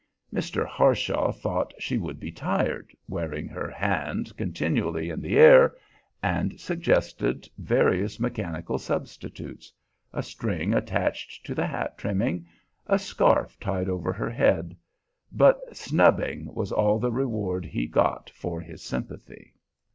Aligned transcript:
Mr. 0.33 0.65
Harshaw 0.65 1.31
thought 1.31 1.75
she 1.77 1.99
would 1.99 2.19
be 2.19 2.31
tired, 2.31 2.91
wearing 3.07 3.47
her 3.47 3.69
hand 3.69 4.35
continually 4.35 5.11
in 5.11 5.21
the 5.21 5.37
air, 5.37 5.75
and 6.23 6.59
suggested 6.59 7.47
various 7.59 8.19
mechanical 8.19 8.79
substitutes, 8.79 9.71
a 10.11 10.23
string 10.23 10.73
attached 10.73 11.45
to 11.45 11.53
the 11.53 11.67
hat 11.67 11.99
trimming, 11.99 12.47
a 12.87 12.97
scarf 12.97 13.59
tied 13.59 13.87
over 13.87 14.11
her 14.11 14.31
head; 14.31 14.75
but 15.31 15.59
a 15.69 15.75
snubbing 15.75 16.51
was 16.51 16.71
all 16.71 16.97
the 16.97 17.11
reward 17.11 17.63
he 17.63 17.85
got 17.85 18.27
for 18.31 18.59
his 18.59 18.81
sympathy. 18.81 19.53